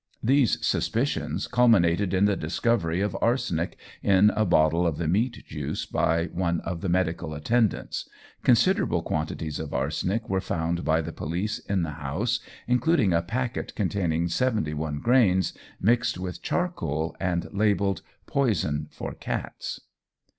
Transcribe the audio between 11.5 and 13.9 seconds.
in the house, including a packet